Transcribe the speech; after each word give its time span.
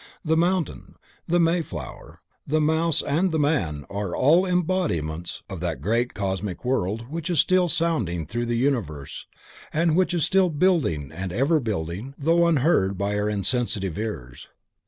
The 0.25 0.35
mountain, 0.35 0.95
the 1.27 1.39
mayflower, 1.39 2.21
the 2.47 2.59
mouse 2.59 3.03
and 3.03 3.31
the 3.31 3.37
man 3.37 3.85
are 3.87 4.15
all 4.15 4.47
embodiments 4.47 5.43
of 5.47 5.59
that 5.59 5.79
great 5.79 6.15
Cosmic 6.15 6.65
Word 6.65 7.01
which 7.11 7.29
is 7.29 7.39
still 7.39 7.67
sounding 7.67 8.25
through 8.25 8.47
the 8.47 8.57
universe 8.57 9.27
and 9.71 9.95
which 9.95 10.15
is 10.15 10.25
still 10.25 10.49
building 10.49 11.11
and 11.11 11.31
ever 11.31 11.59
building 11.59 12.15
though 12.17 12.47
unheard 12.47 12.97
by 12.97 13.15
our 13.15 13.29
insensitive 13.29 13.95
ears. 13.99 14.47